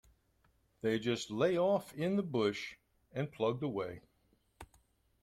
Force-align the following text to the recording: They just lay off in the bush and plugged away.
They 0.81 0.97
just 0.97 1.29
lay 1.29 1.59
off 1.59 1.93
in 1.93 2.15
the 2.15 2.23
bush 2.23 2.73
and 3.11 3.31
plugged 3.31 3.61
away. 3.61 4.01